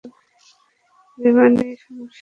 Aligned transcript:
বিমানেই 1.17 1.73
সমস্যা 1.75 2.09
ছিল। 2.09 2.19